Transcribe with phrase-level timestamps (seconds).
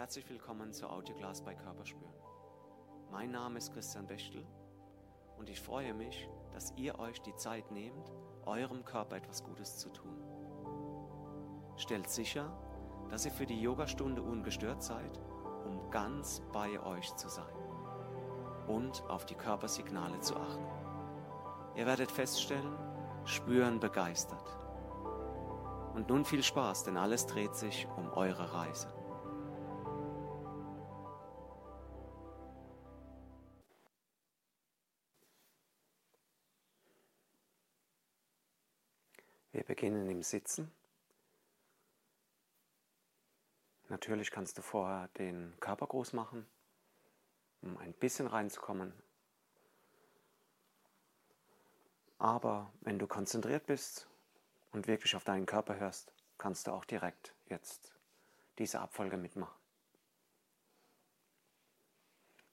[0.00, 2.14] Herzlich willkommen zu Audioglas bei Körperspüren.
[3.10, 4.46] Mein Name ist Christian Bechtel
[5.36, 8.10] und ich freue mich, dass ihr euch die Zeit nehmt,
[8.46, 10.16] eurem Körper etwas Gutes zu tun.
[11.76, 12.50] Stellt sicher,
[13.10, 15.20] dass ihr für die Yogastunde ungestört seid,
[15.66, 17.54] um ganz bei euch zu sein
[18.68, 20.64] und auf die Körpersignale zu achten.
[21.76, 22.74] Ihr werdet feststellen,
[23.26, 24.56] spüren begeistert.
[25.92, 28.99] Und nun viel Spaß, denn alles dreht sich um eure Reise.
[39.52, 40.70] Wir beginnen im Sitzen.
[43.88, 46.46] Natürlich kannst du vorher den Körper groß machen,
[47.60, 48.92] um ein bisschen reinzukommen.
[52.18, 54.06] Aber wenn du konzentriert bist
[54.70, 57.92] und wirklich auf deinen Körper hörst, kannst du auch direkt jetzt
[58.58, 59.58] diese Abfolge mitmachen.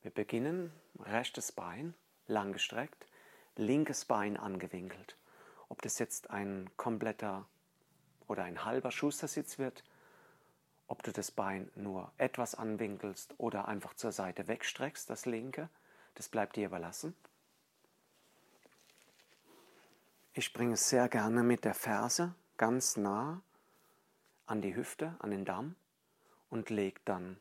[0.02, 1.94] Wir beginnen rechtes Bein
[2.28, 3.06] langgestreckt,
[3.56, 5.18] linkes Bein angewinkelt.
[5.70, 7.46] Ob das jetzt ein kompletter
[8.28, 9.84] oder ein halber Schustersitz wird,
[10.88, 15.70] ob du das Bein nur etwas anwinkelst oder einfach zur Seite wegstreckst, das linke,
[16.16, 17.16] das bleibt dir überlassen.
[20.34, 23.42] Ich bringe es sehr gerne mit der Ferse ganz nah
[24.46, 25.76] an die Hüfte, an den Damm
[26.50, 27.38] und lege dann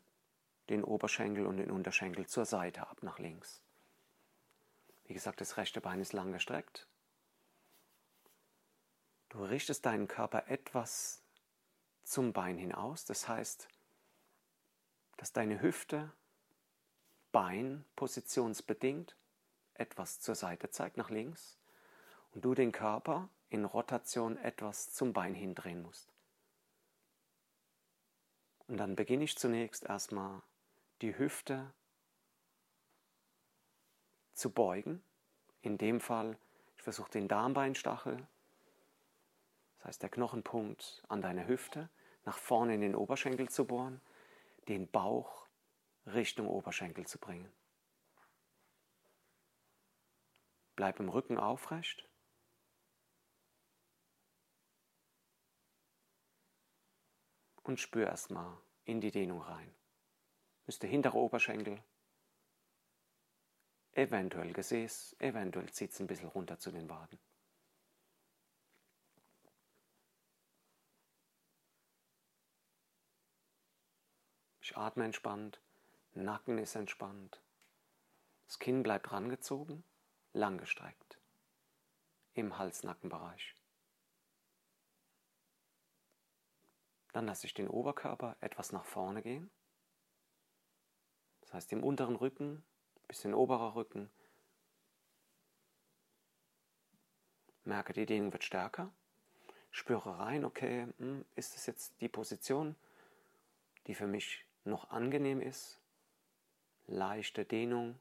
[0.69, 3.61] den Oberschenkel und den Unterschenkel zur Seite ab nach links.
[5.07, 6.89] Wie gesagt, das rechte Bein ist lang gestreckt.
[9.37, 11.23] Du richtest deinen Körper etwas
[12.05, 13.05] zum Bein hinaus.
[13.05, 13.69] Das heißt,
[15.19, 16.11] dass deine Hüfte
[17.33, 19.15] Bein positionsbedingt
[19.75, 21.59] etwas zur Seite zeigt, nach links,
[22.33, 26.11] und du den Körper in Rotation etwas zum Bein hindrehen musst.
[28.69, 30.41] Und dann beginne ich zunächst erstmal
[31.03, 31.75] die Hüfte
[34.33, 35.05] zu beugen.
[35.61, 36.39] In dem Fall,
[36.77, 38.27] ich versuche den Darmbeinstachel,
[39.87, 41.89] heißt der Knochenpunkt an deiner Hüfte,
[42.25, 44.01] nach vorne in den Oberschenkel zu bohren,
[44.69, 45.47] den Bauch
[46.07, 47.53] Richtung Oberschenkel zu bringen.
[50.75, 52.09] Bleib im Rücken aufrecht.
[57.63, 59.75] Und spür erstmal in die Dehnung rein.
[60.83, 61.81] Der hintere Oberschenkel,
[63.93, 67.19] eventuell Gesäß, eventuell zieht es ein bisschen runter zu den Waden.
[74.67, 75.61] Ich atme entspannt,
[76.15, 77.41] Nacken ist entspannt.
[78.49, 79.85] Das Kinn bleibt rangezogen,
[80.33, 81.21] langgestreckt
[82.35, 83.55] im Hals-Nackenbereich.
[87.13, 89.53] Dann lasse ich den Oberkörper etwas nach vorne gehen.
[91.43, 92.65] Das heißt im unteren Rücken,
[93.07, 94.11] bisschen oberer Rücken.
[97.63, 98.93] Merke, die Dehnung wird stärker.
[99.71, 102.75] Spüre rein, okay, hm, ist es jetzt die Position,
[103.87, 105.81] die für mich noch angenehm ist.
[106.87, 107.99] Leichte Dehnung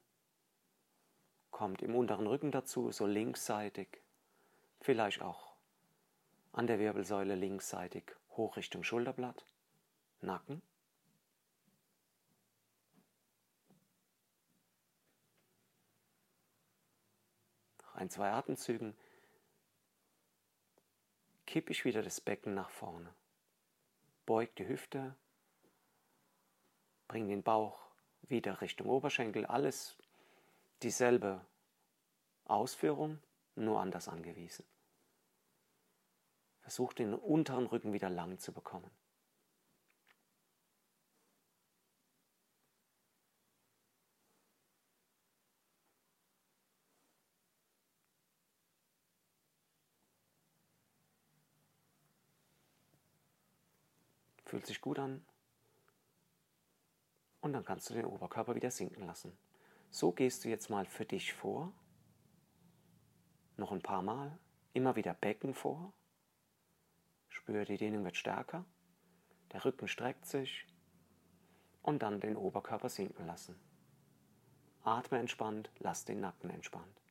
[1.52, 3.88] kommt im unteren Rücken dazu, so linksseitig,
[4.82, 5.56] vielleicht auch
[6.52, 9.46] an der Wirbelsäule linksseitig hoch Richtung Schulterblatt,
[10.22, 10.62] Nacken.
[17.80, 18.96] Nach ein, zwei Atemzügen
[21.46, 23.14] kippe ich wieder das Becken nach vorne.
[24.26, 25.16] Beug die Hüfte
[27.08, 27.80] Bring den Bauch
[28.24, 29.46] wieder Richtung Oberschenkel.
[29.46, 29.98] Alles
[30.82, 31.42] dieselbe
[32.46, 33.20] Ausführung,
[33.56, 34.66] nur anders angewiesen.
[36.62, 38.90] Versuch den unteren Rücken wieder lang zu bekommen.
[54.46, 55.26] Fühlt sich gut an,
[57.46, 59.38] und dann kannst du den Oberkörper wieder sinken lassen.
[59.92, 61.72] So gehst du jetzt mal für dich vor.
[63.56, 64.36] Noch ein paar Mal.
[64.74, 65.94] Immer wieder Becken vor.
[67.30, 68.66] Spüre, die Dehnung wird stärker.
[69.54, 70.66] Der Rücken streckt sich.
[71.84, 73.56] Und dann den Oberkörper sinken lassen.
[74.84, 77.05] Atme entspannt, lass den Nacken entspannt.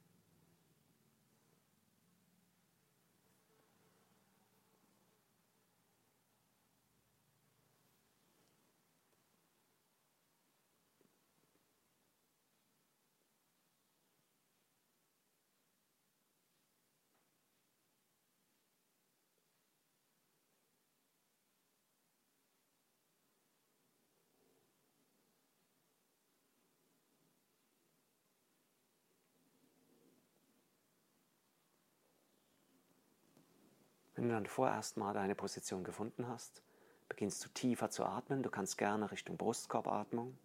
[34.24, 36.62] Wenn du dann vorerst mal deine Position gefunden hast,
[37.10, 38.42] beginnst du tiefer zu atmen.
[38.42, 40.38] Du kannst gerne Richtung Brustkorbatmung,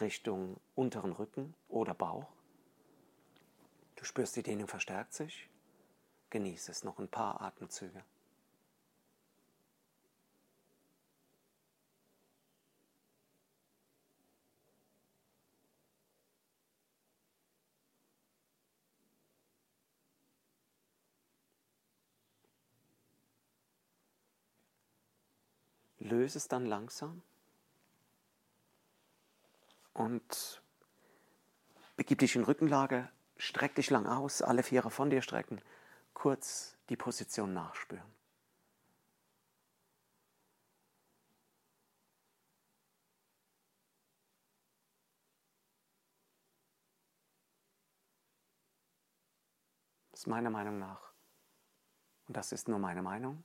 [0.00, 2.26] Richtung unteren Rücken oder Bauch.
[3.94, 5.48] Du spürst, die Dehnung verstärkt sich.
[6.30, 8.02] Genieße es noch ein paar Atemzüge.
[26.08, 27.22] Löse es dann langsam
[29.92, 30.62] und
[31.96, 35.60] begib dich in Rückenlage, streck dich lang aus, alle Viere von dir strecken,
[36.14, 38.18] kurz die Position nachspüren.
[50.10, 51.12] Das ist meiner Meinung nach,
[52.26, 53.44] und das ist nur meine Meinung,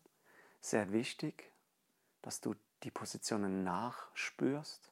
[0.59, 1.52] sehr wichtig,
[2.23, 4.91] dass du die Positionen nachspürst.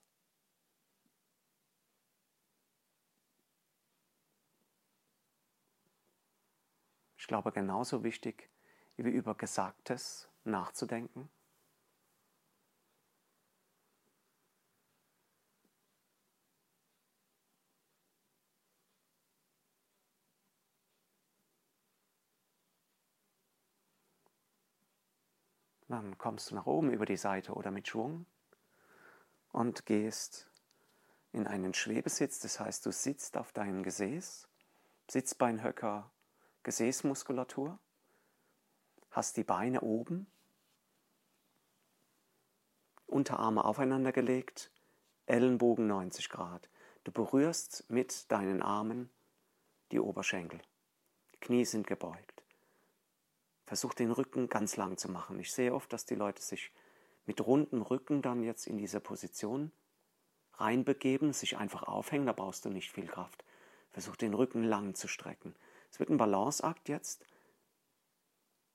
[7.18, 8.50] Ich glaube, genauso wichtig,
[8.98, 11.30] wie über Gesagtes nachzudenken.
[25.91, 28.25] Dann kommst du nach oben über die Seite oder mit Schwung
[29.51, 30.49] und gehst
[31.33, 32.39] in einen Schwebesitz.
[32.39, 34.47] Das heißt, du sitzt auf deinem Gesäß,
[35.09, 36.09] Sitzbeinhöcker,
[36.63, 37.77] Gesäßmuskulatur,
[39.09, 40.27] hast die Beine oben,
[43.05, 44.71] Unterarme aufeinander gelegt,
[45.25, 46.69] Ellenbogen 90 Grad.
[47.03, 49.09] Du berührst mit deinen Armen
[49.91, 50.61] die Oberschenkel.
[51.41, 52.31] Knie sind gebeugt.
[53.71, 55.39] Versuch den Rücken ganz lang zu machen.
[55.39, 56.73] Ich sehe oft, dass die Leute sich
[57.25, 59.71] mit rundem Rücken dann jetzt in diese Position
[60.56, 63.45] reinbegeben, sich einfach aufhängen, da brauchst du nicht viel Kraft.
[63.91, 65.56] Versuch den Rücken lang zu strecken.
[65.89, 67.25] Es wird ein Balanceakt jetzt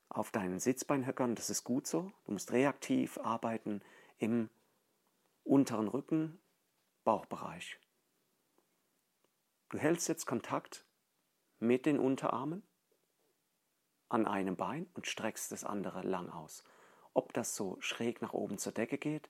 [0.08, 2.10] auf deinen Sitzbeinhöckern, das ist gut so.
[2.24, 3.82] Du musst reaktiv arbeiten
[4.16, 4.48] im
[5.44, 6.40] unteren Rücken,
[7.04, 7.78] Bauchbereich.
[9.68, 10.86] Du hältst jetzt Kontakt
[11.58, 12.62] mit den Unterarmen
[14.08, 16.64] an einem Bein und streckst das andere lang aus.
[17.14, 19.28] Ob das so schräg nach oben zur Decke geht,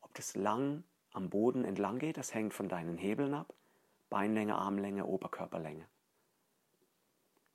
[0.00, 3.52] ob das lang am Boden entlang geht, das hängt von deinen Hebeln ab.
[4.10, 5.88] Beinlänge, Armlänge, Oberkörperlänge.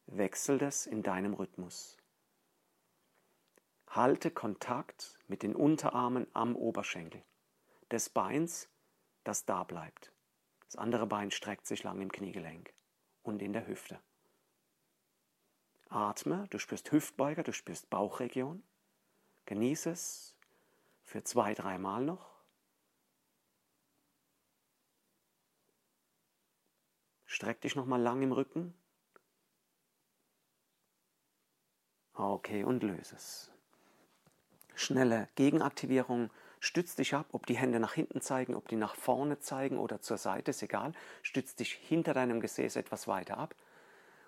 [0.07, 1.97] Wechsel das in deinem Rhythmus.
[3.89, 7.23] Halte Kontakt mit den Unterarmen am Oberschenkel
[7.91, 8.69] des Beins,
[9.23, 10.11] das da bleibt.
[10.65, 12.73] Das andere Bein streckt sich lang im Kniegelenk
[13.23, 13.99] und in der Hüfte.
[15.89, 18.63] Atme, du spürst Hüftbeuger, du spürst Bauchregion.
[19.45, 20.35] Genieße es
[21.05, 22.37] für zwei, dreimal noch.
[27.25, 28.73] Streck dich nochmal lang im Rücken.
[32.13, 33.51] Okay, und löse es.
[34.75, 36.31] Schnelle Gegenaktivierung.
[36.59, 40.01] Stütz dich ab, ob die Hände nach hinten zeigen, ob die nach vorne zeigen oder
[40.01, 40.93] zur Seite, ist egal.
[41.21, 43.53] Stütz dich hinter deinem Gesäß etwas weiter ab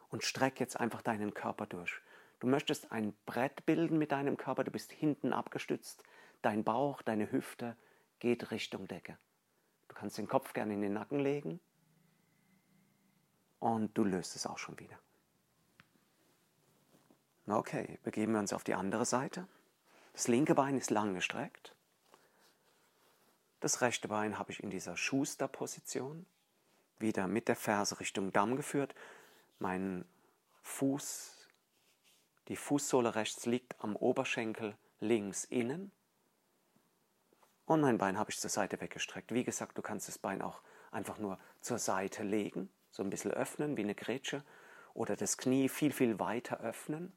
[0.09, 2.01] und streck jetzt einfach deinen Körper durch.
[2.39, 6.03] Du möchtest ein Brett bilden mit deinem Körper, du bist hinten abgestützt,
[6.41, 7.75] dein Bauch, deine Hüfte
[8.19, 9.17] geht Richtung Decke.
[9.87, 11.59] Du kannst den Kopf gerne in den Nacken legen
[13.59, 14.97] und du löst es auch schon wieder.
[17.47, 19.47] Okay, begeben wir uns auf die andere Seite.
[20.13, 21.75] Das linke Bein ist lang gestreckt.
[23.59, 26.25] Das rechte Bein habe ich in dieser Schusterposition
[26.99, 28.93] wieder mit der Ferse Richtung Damm geführt
[29.59, 30.05] mein
[30.63, 31.47] Fuß,
[32.47, 35.91] die Fußsohle rechts liegt am Oberschenkel links innen
[37.69, 39.31] und mein Bein habe ich zur Seite weggestreckt.
[39.31, 40.61] Wie gesagt, du kannst das Bein auch
[40.91, 44.43] einfach nur zur Seite legen, so ein bisschen öffnen wie eine Grätsche
[44.95, 47.13] oder das Knie viel, viel weiter öffnen.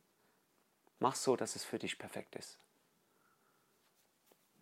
[0.98, 2.58] Mach so, dass es für dich perfekt ist.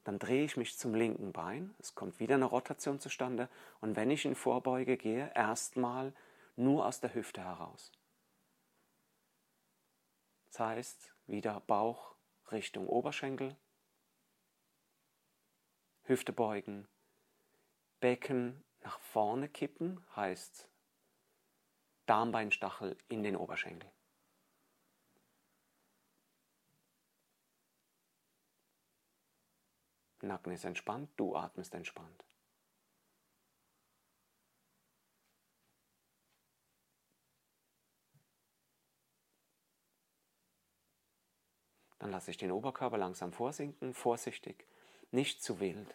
[0.04, 3.48] Dann drehe ich mich zum linken Bein, es kommt wieder eine Rotation zustande
[3.80, 6.12] und wenn ich in Vorbeuge gehe, erstmal
[6.60, 7.90] nur aus der Hüfte heraus.
[10.48, 12.14] Das heißt, wieder Bauch
[12.52, 13.56] Richtung Oberschenkel,
[16.02, 16.86] Hüfte beugen,
[18.00, 20.68] Becken nach vorne kippen, heißt
[22.06, 23.90] Darmbeinstachel in den Oberschenkel.
[30.22, 32.24] Nacken ist entspannt, du atmest entspannt.
[42.00, 44.66] Dann lasse ich den Oberkörper langsam vorsinken, vorsichtig,
[45.10, 45.94] nicht zu wild.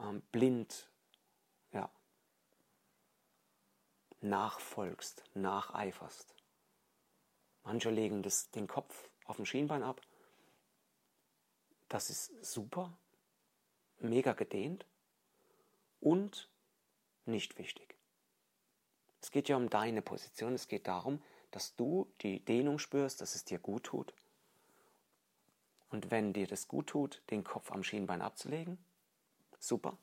[0.00, 0.90] ähm, blind
[1.72, 1.90] ja,
[4.22, 6.34] nachfolgst, nacheiferst.
[7.64, 10.00] Manche legen das, den Kopf auf dem Schienbein ab.
[11.88, 12.96] Das ist super,
[13.98, 14.86] mega gedehnt
[16.00, 16.48] und
[17.26, 17.96] nicht wichtig.
[19.20, 20.54] Es geht ja um deine Position.
[20.54, 24.12] Es geht darum, dass du die Dehnung spürst, dass es dir gut tut.
[25.90, 28.82] Und wenn dir das gut tut, den Kopf am Schienbein abzulegen,
[29.58, 29.96] super.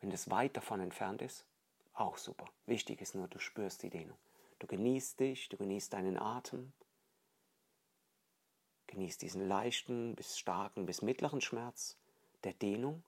[0.00, 1.44] Wenn das weit davon entfernt ist,
[1.94, 2.46] auch super.
[2.66, 4.18] Wichtig ist nur, du spürst die Dehnung.
[4.58, 6.72] Du genießt dich, du genießt deinen Atem,
[8.86, 11.98] genießt diesen leichten bis starken bis mittleren Schmerz
[12.44, 13.02] der Dehnung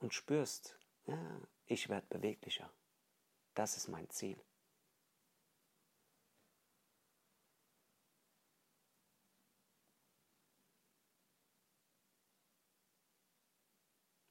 [0.00, 2.70] und spürst, ja, ich werde beweglicher.
[3.54, 4.40] Das ist mein Ziel.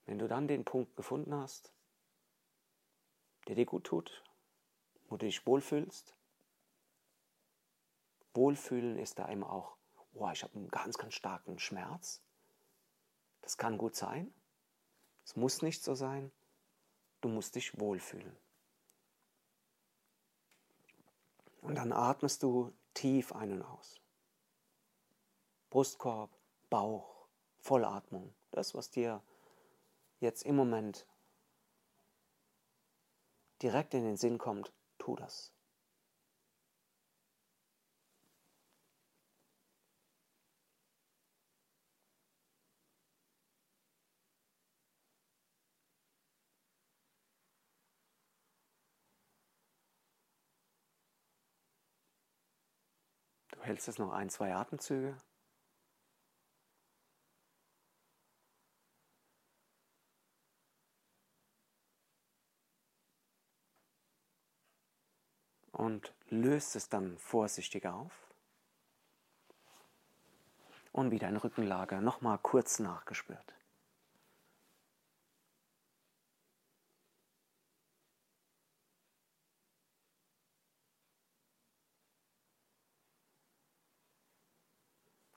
[0.06, 1.72] Wenn du dann den Punkt gefunden hast,
[3.48, 4.24] der dir gut tut,
[5.08, 6.16] wo du dich wohlfühlst,
[8.36, 9.78] Wohlfühlen ist da immer auch,
[10.14, 12.22] oh, ich habe einen ganz, ganz starken Schmerz.
[13.42, 14.34] Das kann gut sein.
[15.24, 16.32] Es muss nicht so sein.
[17.22, 18.36] Du musst dich wohlfühlen.
[21.62, 24.00] Und dann atmest du tief ein und aus.
[25.70, 26.30] Brustkorb,
[26.70, 27.28] Bauch,
[27.60, 28.36] Vollatmung.
[28.52, 29.24] Das, was dir
[30.20, 31.08] jetzt im Moment
[33.62, 35.52] direkt in den Sinn kommt, tu das.
[53.52, 55.18] Du hältst es noch ein, zwei Atemzüge.
[65.86, 68.12] Und löst es dann vorsichtig auf.
[70.92, 73.54] Und wieder in Rückenlage, nochmal kurz nachgespürt.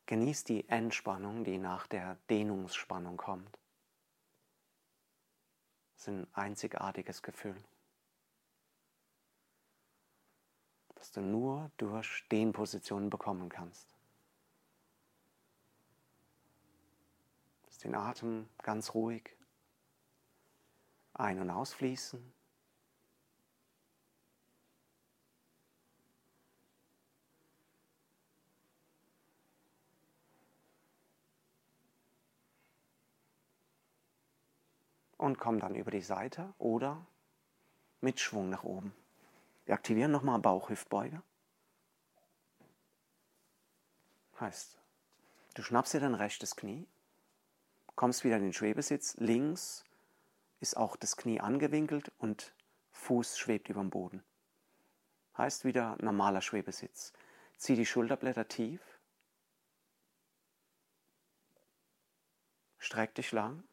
[0.07, 3.59] Genieß die Entspannung, die nach der Dehnungsspannung kommt.
[5.93, 7.63] Das ist ein einzigartiges Gefühl.
[10.99, 13.97] Das du nur durch Stehenpositionen bekommen kannst.
[17.67, 19.31] Lass den Atem ganz ruhig
[21.15, 22.33] ein- und ausfließen.
[35.17, 37.05] Und komm dann über die Seite oder
[38.01, 38.95] mit Schwung nach oben.
[39.69, 41.23] Wir aktivieren nochmal Bauchhüftbeuge.
[44.41, 44.81] Heißt,
[45.53, 46.87] du schnappst dir dein rechtes Knie,
[47.95, 49.85] kommst wieder in den Schwebesitz, links
[50.61, 52.55] ist auch das Knie angewinkelt und
[52.93, 54.25] Fuß schwebt über dem Boden.
[55.37, 57.13] Heißt wieder normaler Schwebesitz.
[57.59, 58.81] Zieh die Schulterblätter tief,
[62.79, 63.65] streck dich lang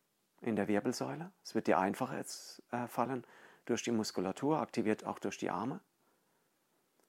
[0.42, 1.32] in der Wirbelsäule.
[1.42, 3.26] Es wird dir einfacher jetzt äh, fallen,
[3.66, 5.80] durch die Muskulatur, aktiviert auch durch die Arme.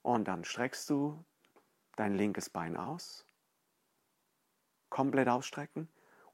[0.02, 1.24] Und dann streckst du
[1.96, 3.26] dein linkes Bein aus,
[4.88, 5.88] komplett ausstrecken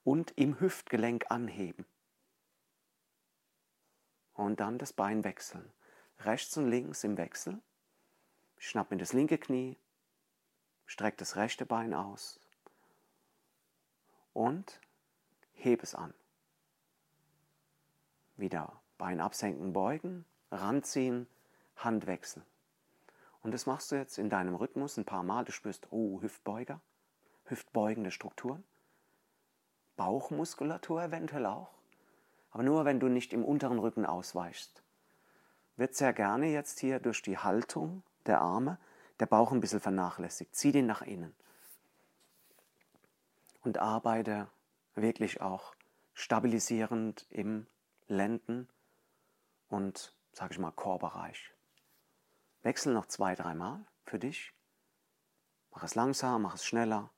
[0.05, 1.87] und im Hüftgelenk anheben.
[4.35, 5.73] Und dann das Bein wechseln.
[6.21, 7.61] Rechts und links im Wechsel.
[8.59, 9.77] Schnapp mir das linke Knie,
[10.87, 12.39] streck das rechte Bein aus
[14.33, 14.81] und
[15.53, 16.15] heb es an.
[18.37, 21.27] Wieder Bein absenken, beugen, ranziehen,
[21.75, 22.47] Hand wechseln.
[23.43, 25.45] Und das machst du jetzt in deinem Rhythmus ein paar Mal.
[25.45, 26.81] Du spürst, oh, Hüftbeuger,
[27.47, 28.63] hüftbeugende Strukturen,
[29.97, 31.75] Bauchmuskulatur eventuell auch.
[32.53, 34.85] Aber nur, wenn du nicht im unteren Rücken ausweichst.
[35.77, 38.79] Wird sehr gerne jetzt hier durch die Haltung der Arme
[39.19, 40.55] der Bauch ein bisschen vernachlässigt.
[40.55, 41.35] Zieh den nach innen.
[43.63, 44.47] Und arbeite
[44.95, 45.75] wirklich auch
[46.15, 47.67] stabilisierend im
[48.07, 48.69] Lenden
[49.73, 51.51] und, sage ich mal, Chorbereich.
[52.63, 54.53] Wechsel noch zwei, dreimal für dich.
[55.73, 57.11] Mach es langsam, mach es schneller.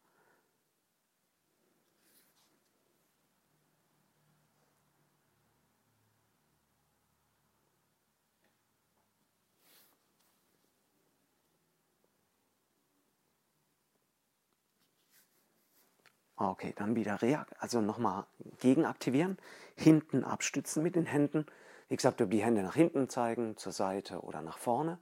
[16.36, 18.26] Okay, dann wieder Reakt, also nochmal
[18.60, 19.38] gegenaktivieren,
[19.76, 21.46] hinten abstützen mit den Händen.
[21.88, 24.98] Wie gesagt, über die Hände nach hinten zeigen, zur Seite oder nach vorne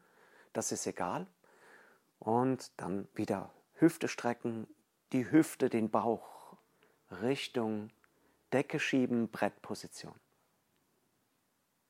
[0.52, 1.26] das ist egal.
[2.18, 4.66] Und dann wieder Hüfte strecken,
[5.12, 6.56] die Hüfte, den Bauch
[7.10, 7.90] Richtung
[8.52, 10.14] Decke schieben, Brettposition.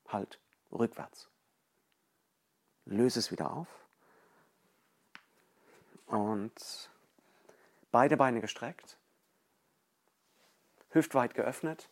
[0.07, 0.39] Halt,
[0.71, 1.29] rückwärts.
[2.85, 3.67] Löse es wieder auf.
[6.07, 6.89] Und
[7.91, 8.97] beide Beine gestreckt,
[10.89, 11.89] hüftweit geöffnet,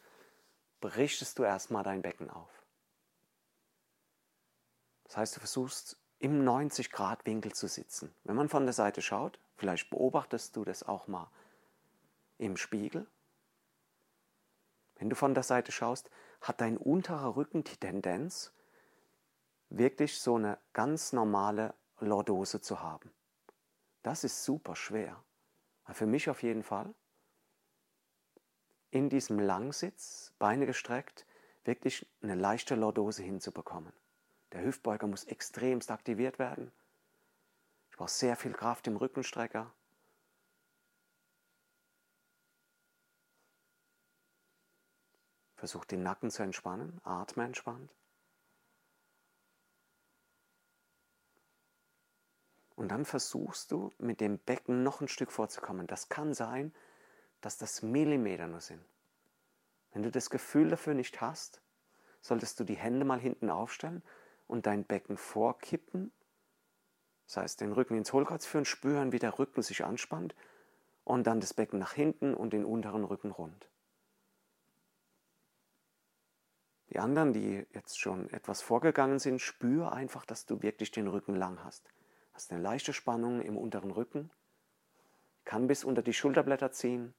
[0.80, 2.61] berichtest du erstmal dein Becken auf.
[5.12, 8.15] Das heißt, du versuchst im 90-Grad-Winkel zu sitzen.
[8.24, 11.30] Wenn man von der Seite schaut, vielleicht beobachtest du das auch mal
[12.38, 13.06] im Spiegel.
[14.95, 18.54] Wenn du von der Seite schaust, hat dein unterer Rücken die Tendenz,
[19.67, 23.12] wirklich so eine ganz normale Lordose zu haben.
[24.04, 25.21] Das ist super schwer.
[25.89, 26.95] Für mich auf jeden Fall.
[28.91, 31.26] In diesem Langsitz, Beine gestreckt,
[31.65, 33.91] wirklich eine leichte Lordose hinzubekommen.
[34.52, 36.72] Der Hüftbeuger muss extremst aktiviert werden.
[37.90, 39.72] Ich brauche sehr viel Kraft im Rückenstrecker.
[45.56, 47.94] Versuch den Nacken zu entspannen, atme entspannt.
[52.76, 55.86] Und dann versuchst du mit dem Becken noch ein Stück vorzukommen.
[55.86, 56.74] Das kann sein,
[57.40, 58.84] dass das Millimeter nur sind.
[59.92, 61.62] Wenn du das Gefühl dafür nicht hast,
[62.22, 64.02] solltest du die Hände mal hinten aufstellen
[64.52, 66.12] und dein Becken vorkippen.
[67.26, 70.36] Das heißt, den Rücken ins Hohlkreuz führen, spüren, wie der Rücken sich anspannt
[71.06, 73.70] und dann das Becken nach hinten und den unteren Rücken rund.
[76.90, 81.36] Die anderen, die jetzt schon etwas vorgegangen sind, spür einfach, dass du wirklich den Rücken
[81.36, 81.90] lang hast.
[82.34, 84.30] Hast eine leichte Spannung im unteren Rücken,
[85.46, 87.14] kann bis unter die Schulterblätter ziehen.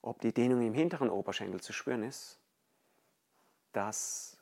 [0.00, 2.41] Ob die Dehnung im hinteren Oberschenkel zu spüren ist,
[3.72, 4.38] das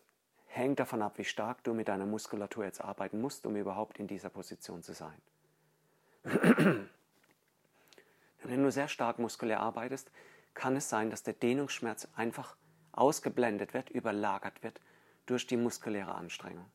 [0.47, 4.07] hängt davon ab, wie stark du mit deiner Muskulatur jetzt arbeiten musst, um überhaupt in
[4.07, 5.21] dieser Position zu sein.
[8.43, 10.11] Wenn du sehr stark muskulär arbeitest,
[10.55, 12.57] kann es sein, dass der Dehnungsschmerz einfach
[12.93, 14.81] ausgeblendet wird, überlagert wird
[15.27, 16.67] durch die muskuläre Anstrengung.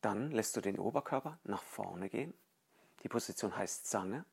[0.00, 2.34] Dann lässt du den Oberkörper nach vorne gehen.
[3.04, 4.24] Die Position heißt Zange.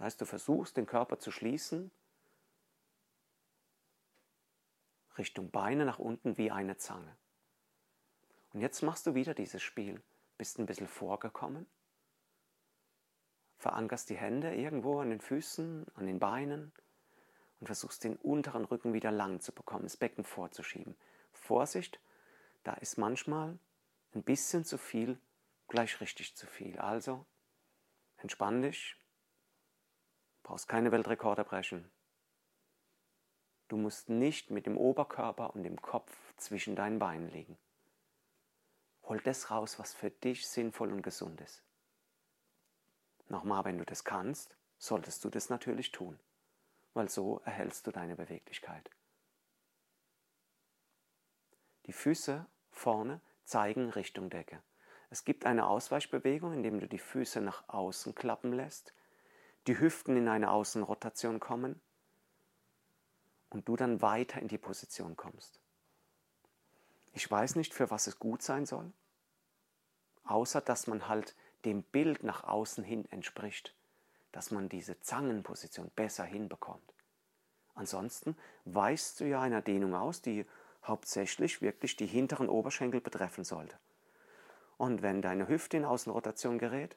[0.00, 1.90] Das heißt, du versuchst den Körper zu schließen,
[5.18, 7.18] Richtung Beine nach unten wie eine Zange.
[8.54, 10.02] Und jetzt machst du wieder dieses Spiel.
[10.38, 11.66] Bist ein bisschen vorgekommen,
[13.58, 16.72] verankerst die Hände irgendwo an den Füßen, an den Beinen
[17.60, 20.96] und versuchst den unteren Rücken wieder lang zu bekommen, das Becken vorzuschieben.
[21.34, 22.00] Vorsicht,
[22.62, 23.58] da ist manchmal
[24.14, 25.20] ein bisschen zu viel,
[25.68, 26.78] gleich richtig zu viel.
[26.78, 27.26] Also
[28.16, 28.96] entspann dich,
[30.50, 31.88] brauchst keine Weltrekorde brechen.
[33.68, 37.56] Du musst nicht mit dem Oberkörper und dem Kopf zwischen deinen Beinen liegen.
[39.04, 41.62] Hol das raus, was für dich sinnvoll und gesund ist.
[43.28, 46.18] Nochmal, wenn du das kannst, solltest du das natürlich tun,
[46.94, 48.90] weil so erhältst du deine Beweglichkeit.
[51.86, 54.60] Die Füße vorne zeigen Richtung Decke.
[55.10, 58.92] Es gibt eine Ausweichbewegung, indem du die Füße nach außen klappen lässt
[59.66, 61.80] die Hüften in eine Außenrotation kommen
[63.50, 65.60] und du dann weiter in die Position kommst.
[67.12, 68.92] Ich weiß nicht, für was es gut sein soll,
[70.24, 73.74] außer dass man halt dem Bild nach außen hin entspricht,
[74.32, 76.94] dass man diese Zangenposition besser hinbekommt.
[77.74, 80.46] Ansonsten weißt du ja einer Dehnung aus, die
[80.84, 83.76] hauptsächlich wirklich die hinteren Oberschenkel betreffen sollte.
[84.78, 86.96] Und wenn deine Hüfte in Außenrotation gerät,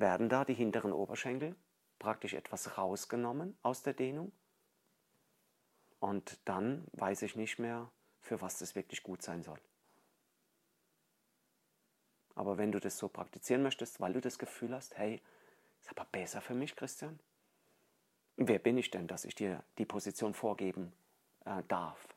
[0.00, 1.56] werden da die hinteren Oberschenkel
[1.98, 4.32] praktisch etwas rausgenommen aus der Dehnung.
[5.98, 9.58] Und dann weiß ich nicht mehr, für was das wirklich gut sein soll.
[12.34, 15.22] Aber wenn du das so praktizieren möchtest, weil du das Gefühl hast, hey,
[15.80, 17.18] ist aber besser für mich, Christian,
[18.36, 20.92] wer bin ich denn, dass ich dir die Position vorgeben
[21.46, 22.14] äh, darf?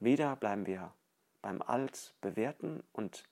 [0.00, 0.92] Wieder bleiben wir
[1.40, 3.24] beim altbewährten und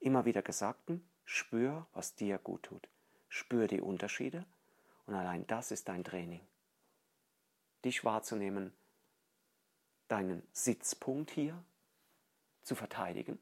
[0.00, 2.88] immer wieder gesagten, spür, was dir gut tut.
[3.28, 4.46] Spür die Unterschiede
[5.04, 6.40] und allein das ist dein Training.
[7.84, 8.72] Dich wahrzunehmen,
[10.08, 11.62] deinen Sitzpunkt hier
[12.62, 13.38] zu verteidigen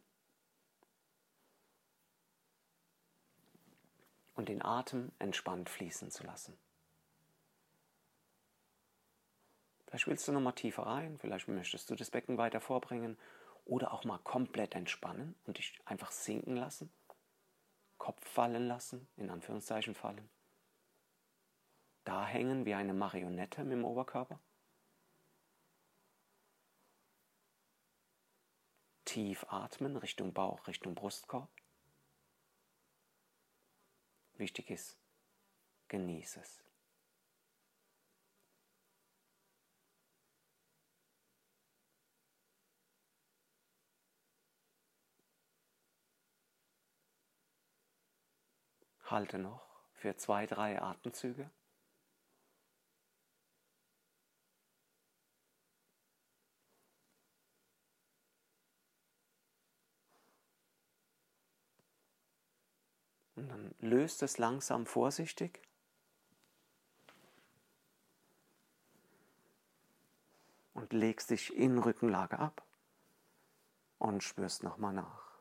[4.35, 6.57] und den Atem entspannt fließen zu lassen.
[9.87, 13.17] Vielleicht willst du noch mal tiefer rein, vielleicht möchtest du das Becken weiter vorbringen
[13.65, 16.93] oder auch mal komplett entspannen und dich einfach sinken lassen,
[17.99, 20.29] Kopf fallen lassen, in Anführungszeichen fallen.
[22.05, 24.39] Da hängen wie eine Marionette mit dem Oberkörper.
[29.05, 31.49] Tief atmen Richtung Bauch, Richtung Brustkorb.
[34.35, 34.99] Wichtig ist,
[35.89, 36.64] genieße es.
[49.05, 49.63] Halte noch
[49.93, 51.51] für zwei, drei Atemzüge.
[63.37, 65.61] Und dann löst es langsam vorsichtig.
[70.73, 72.65] Und legst dich in Rückenlage ab
[73.99, 75.34] und spürst nochmal nach.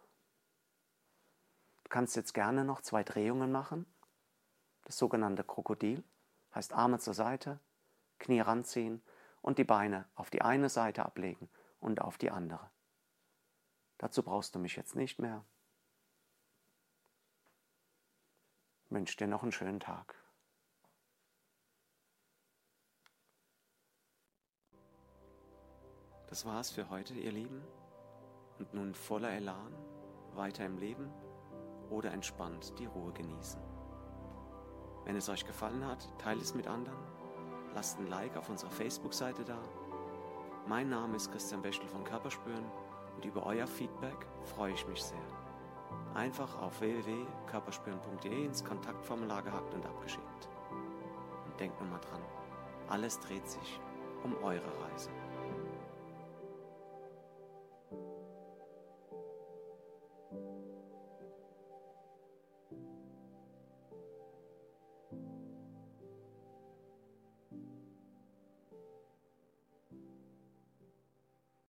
[1.94, 3.86] Du kannst jetzt gerne noch zwei Drehungen machen.
[4.82, 6.04] Das sogenannte Krokodil
[6.56, 7.60] heißt Arme zur Seite,
[8.18, 9.04] Knie ranziehen
[9.44, 12.72] und die Beine auf die eine Seite ablegen und auf die andere.
[14.00, 15.46] Dazu brauchst du mich jetzt nicht mehr.
[18.86, 20.16] Ich wünsche dir noch einen schönen Tag.
[26.26, 27.62] Das war's für heute, ihr Lieben.
[28.58, 29.72] Und nun voller Elan
[30.34, 31.14] weiter im Leben
[31.94, 33.62] oder entspannt die Ruhe genießen.
[35.06, 37.00] Wenn es euch gefallen hat, teilt es mit anderen.
[37.74, 39.58] Lasst ein Like auf unserer Facebook-Seite da.
[40.68, 42.66] Mein Name ist Christian Bechtel von Körperspüren
[43.16, 45.44] und über euer Feedback freue ich mich sehr
[46.16, 50.50] einfach auf www.körperspüren.de ins Kontaktformular gehackt und abgeschickt.
[51.46, 52.22] Und denkt mal dran,
[52.90, 53.80] alles dreht sich
[54.24, 55.10] um eure Reise.